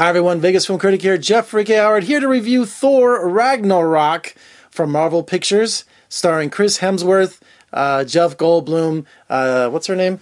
[0.00, 0.40] Hi, everyone.
[0.40, 1.74] Vegas film critic here, Jeffrey K.
[1.74, 4.34] Howard, here to review Thor Ragnarok
[4.70, 7.38] from Marvel Pictures, starring Chris Hemsworth,
[7.70, 10.20] uh, Jeff Goldblum, uh, what's her name?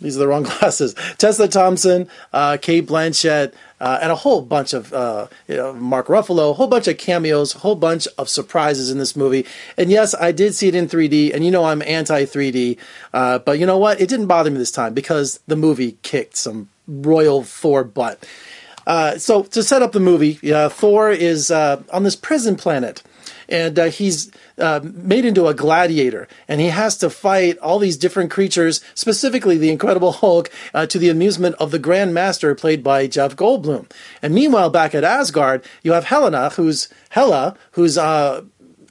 [0.00, 0.96] These are the wrong glasses.
[1.16, 6.08] Tessa Thompson, uh, Cate Blanchett, uh, and a whole bunch of uh, you know, Mark
[6.08, 9.46] Ruffalo, a whole bunch of cameos, a whole bunch of surprises in this movie.
[9.76, 12.78] And yes, I did see it in 3D, and you know I'm anti 3D,
[13.14, 14.00] uh, but you know what?
[14.00, 18.26] It didn't bother me this time because the movie kicked some royal Thor butt.
[18.86, 23.02] Uh, so to set up the movie, uh, Thor is uh, on this prison planet,
[23.48, 27.96] and uh, he's uh, made into a gladiator, and he has to fight all these
[27.96, 30.50] different creatures, specifically the Incredible Hulk,
[30.88, 33.90] to the amusement of the Grand Master, played by Jeff Goldblum.
[34.22, 37.98] And meanwhile, back at Asgard, you have Helena, who's Hela, who's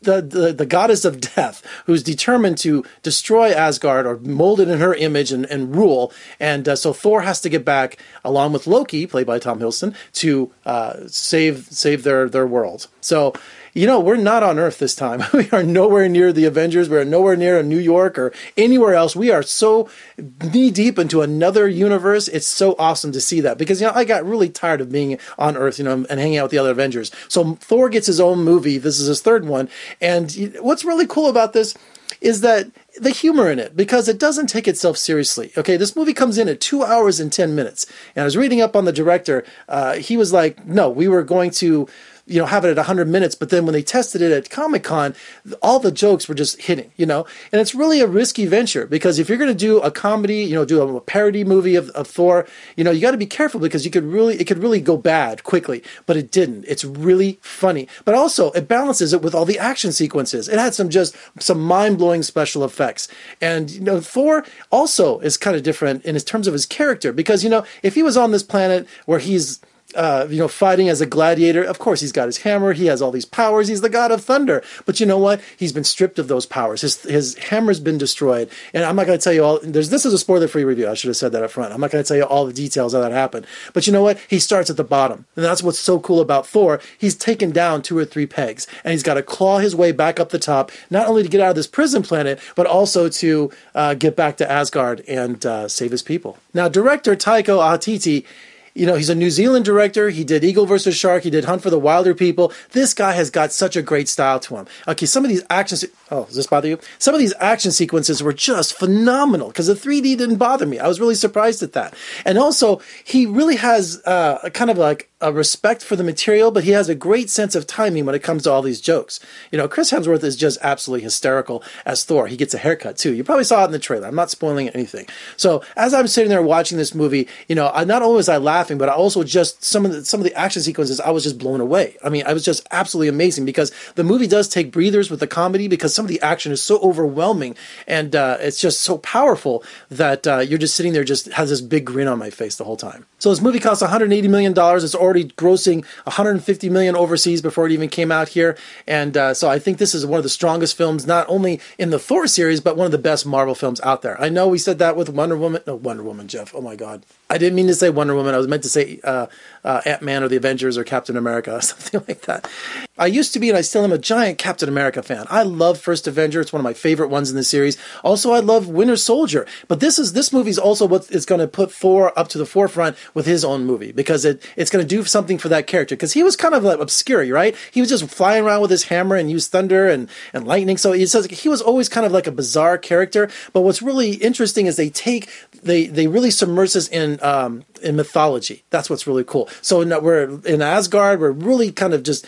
[0.01, 4.79] the, the, the, goddess of death who's determined to destroy Asgard or mold it in
[4.79, 6.11] her image and, and rule.
[6.39, 9.95] And uh, so Thor has to get back along with Loki, played by Tom Hiddleston,
[10.13, 12.87] to uh, save save their their world.
[12.99, 13.33] So
[13.73, 15.23] you know, we're not on Earth this time.
[15.33, 16.89] we are nowhere near the Avengers.
[16.89, 19.15] We are nowhere near New York or anywhere else.
[19.15, 22.27] We are so knee deep into another universe.
[22.27, 25.17] It's so awesome to see that because, you know, I got really tired of being
[25.37, 27.11] on Earth, you know, and hanging out with the other Avengers.
[27.27, 28.77] So Thor gets his own movie.
[28.77, 29.69] This is his third one.
[29.99, 31.75] And what's really cool about this
[32.19, 35.51] is that the humor in it because it doesn't take itself seriously.
[35.57, 37.85] Okay, this movie comes in at two hours and 10 minutes.
[38.15, 39.45] And I was reading up on the director.
[39.69, 41.87] Uh, he was like, no, we were going to
[42.31, 43.35] you know, have it at 100 minutes.
[43.35, 45.15] But then when they tested it at Comic Con,
[45.61, 49.19] all the jokes were just hitting, you know, and it's really a risky venture because
[49.19, 52.07] if you're going to do a comedy, you know, do a parody movie of, of
[52.07, 54.79] Thor, you know, you got to be careful because you could really, it could really
[54.79, 56.65] go bad quickly, but it didn't.
[56.67, 60.47] It's really funny, but also it balances it with all the action sequences.
[60.47, 63.07] It had some just some mind blowing special effects.
[63.39, 67.43] And, you know, Thor also is kind of different in terms of his character because,
[67.43, 69.61] you know, if he was on this planet where he's,
[69.95, 71.63] uh, you know, fighting as a gladiator.
[71.63, 72.73] Of course, he's got his hammer.
[72.73, 73.67] He has all these powers.
[73.67, 74.63] He's the god of thunder.
[74.85, 75.41] But you know what?
[75.57, 76.81] He's been stripped of those powers.
[76.81, 78.49] His his hammer's been destroyed.
[78.73, 79.59] And I'm not going to tell you all.
[79.61, 80.89] There's this is a spoiler-free review.
[80.89, 81.73] I should have said that up front.
[81.73, 83.45] I'm not going to tell you all the details of that happened.
[83.73, 84.19] But you know what?
[84.27, 86.79] He starts at the bottom, and that's what's so cool about Thor.
[86.97, 90.19] He's taken down two or three pegs, and he's got to claw his way back
[90.19, 93.51] up the top, not only to get out of this prison planet, but also to
[93.75, 96.37] uh, get back to Asgard and uh, save his people.
[96.53, 98.25] Now, director Taika Waititi
[98.73, 100.09] you know, he's a New Zealand director.
[100.09, 101.23] He did Eagle versus Shark.
[101.23, 102.53] He did Hunt for the Wilderpeople.
[102.69, 104.67] This guy has got such a great style to him.
[104.87, 105.77] Okay, some of these action.
[106.11, 106.77] Oh, does this bother you?
[106.99, 110.77] Some of these action sequences were just phenomenal because the 3D didn't bother me.
[110.77, 111.93] I was really surprised at that.
[112.25, 116.51] And also, he really has uh, a kind of like a respect for the material,
[116.51, 119.19] but he has a great sense of timing when it comes to all these jokes.
[119.51, 122.27] You know, Chris Hemsworth is just absolutely hysterical as Thor.
[122.27, 123.13] He gets a haircut too.
[123.13, 124.07] You probably saw it in the trailer.
[124.07, 125.07] I'm not spoiling anything.
[125.37, 128.37] So as I'm sitting there watching this movie, you know, I, not only was I
[128.37, 131.23] laughing, but I also just some of the some of the action sequences I was
[131.23, 131.97] just blown away.
[132.03, 135.27] I mean, I was just absolutely amazing because the movie does take breathers with the
[135.27, 139.63] comedy because some of the action is so overwhelming and uh, it's just so powerful
[139.91, 142.63] that uh, you're just sitting there just has this big grin on my face the
[142.63, 143.05] whole time.
[143.19, 144.83] So this movie costs 180 million dollars.
[144.83, 148.57] It's already grossing 150 million overseas before it even came out here.
[148.87, 151.91] And uh, so I think this is one of the strongest films, not only in
[151.91, 154.19] the Thor series, but one of the best Marvel films out there.
[154.19, 155.61] I know we said that with Wonder Woman.
[155.67, 156.55] No, Wonder Woman, Jeff.
[156.55, 157.05] Oh my God.
[157.31, 158.35] I didn't mean to say Wonder Woman.
[158.35, 159.27] I was meant to say uh,
[159.63, 162.49] uh, Ant Man or the Avengers or Captain America or something like that.
[162.97, 165.25] I used to be, and I still am a giant Captain America fan.
[165.29, 167.77] I love First Avenger; it's one of my favorite ones in the series.
[168.03, 169.47] Also, I love Winter Soldier.
[169.69, 172.37] But this is this movie is also what is going to put Thor up to
[172.37, 175.67] the forefront with his own movie because it it's going to do something for that
[175.67, 177.55] character because he was kind of like obscure, right?
[177.71, 180.75] He was just flying around with his hammer and used thunder and and lightning.
[180.77, 183.29] So he says he was always kind of like a bizarre character.
[183.53, 185.29] But what's really interesting is they take
[185.63, 188.63] they they really submerge us in um, in mythology.
[188.69, 189.49] That's what's really cool.
[189.61, 191.19] So we're in Asgard.
[191.19, 192.25] We're really kind of just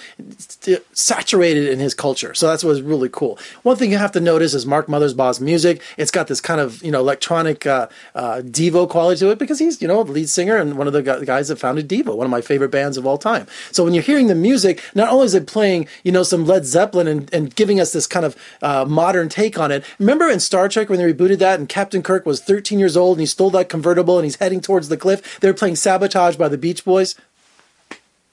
[0.94, 2.34] saturated in his culture.
[2.34, 3.38] So that's what's really cool.
[3.64, 5.82] One thing you have to notice is Mark Mothersbaugh's music.
[5.98, 9.60] It's got this kind of you know electronic uh, uh, Devo quality to it because
[9.60, 12.26] he's you know the lead singer and one of the guys that founded Devo, one
[12.26, 13.48] of my favorite bands of all time.
[13.72, 16.66] So when you're hearing the music, not only is it playing you know some Led
[16.66, 19.84] Zeppelin and, and giving us this kind of uh, modern take on it.
[20.00, 23.18] Remember in Star Trek when they rebooted that and Captain Kirk was 13 years old
[23.18, 25.40] and he stole that convertible and he's heading towards the cliff.
[25.40, 27.16] They were playing Sabotage by the Beach Boys.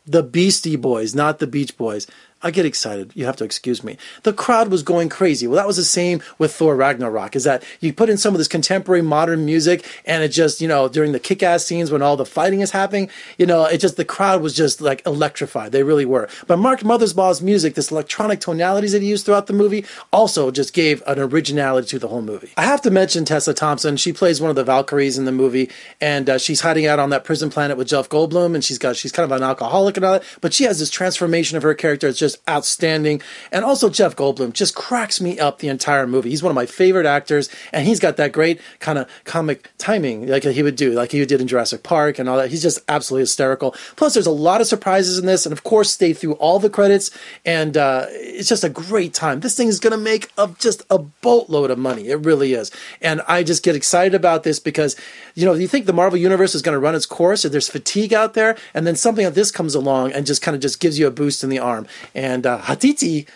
[0.07, 2.07] The Beastie Boys, not the Beach Boys.
[2.43, 3.13] I get excited.
[3.15, 3.99] You have to excuse me.
[4.23, 5.47] The crowd was going crazy.
[5.47, 7.37] Well, that was the same with Thor Ragnarok.
[7.37, 10.69] Is that you put in some of this contemporary modern music, and it just you
[10.69, 13.97] know during the kick-ass scenes when all the fighting is happening, you know, it just
[13.97, 15.73] the crowd was just like electrified.
[15.73, 16.29] They really were.
[16.47, 20.73] But Mark Mothersbaugh's music, this electronic tonalities that he used throughout the movie, also just
[20.73, 22.51] gave an originality to the whole movie.
[22.57, 23.97] I have to mention Tessa Thompson.
[23.97, 25.71] She plays one of the Valkyries in the movie,
[26.01, 28.97] and uh, she's hiding out on that prison planet with Jeff Goldblum, and she's got
[28.97, 31.75] she's kind of an alcoholic and all that, but she has this transformation of her
[31.75, 32.09] character.
[32.09, 33.23] It's just outstanding.
[33.53, 36.31] And also Jeff Goldblum just cracks me up the entire movie.
[36.31, 40.27] He's one of my favorite actors, and he's got that great kind of comic timing
[40.27, 42.51] like he would do, like he did in Jurassic Park and all that.
[42.51, 43.75] He's just absolutely hysterical.
[43.97, 46.71] Plus, there's a lot of surprises in this, and of course, stay through all the
[46.71, 47.11] credits,
[47.45, 49.41] and uh, it's just a great time.
[49.41, 52.09] This thing is going to make a, just a boatload of money.
[52.09, 54.97] It really is, and I just get excited about this because
[55.35, 57.69] you know you think the Marvel universe is going to run its course, and there's
[57.69, 60.81] fatigue out there, and then something like this comes along and just kind of just
[60.81, 61.87] gives you a boost in the arm.
[62.21, 63.27] And uh, Waititi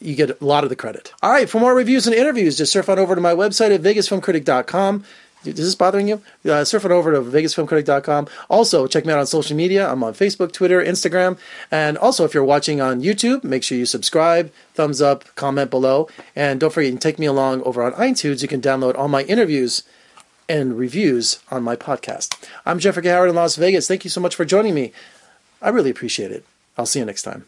[0.00, 1.12] you get a lot of the credit.
[1.22, 3.82] All right, for more reviews and interviews, just surf on over to my website at
[3.82, 5.04] vegasfilmcritic.com.
[5.44, 6.20] Is this bothering you?
[6.44, 8.28] Uh, surf on over to vegasfilmcritic.com.
[8.50, 9.90] Also, check me out on social media.
[9.90, 11.38] I'm on Facebook, Twitter, Instagram.
[11.70, 16.08] And also, if you're watching on YouTube, make sure you subscribe, thumbs up, comment below.
[16.34, 18.42] And don't forget, you can take me along over on iTunes.
[18.42, 19.84] You can download all my interviews
[20.48, 22.36] and reviews on my podcast.
[22.66, 23.86] I'm Jeffrey Howard in Las Vegas.
[23.86, 24.92] Thank you so much for joining me.
[25.62, 26.44] I really appreciate it.
[26.76, 27.46] I'll see you next time.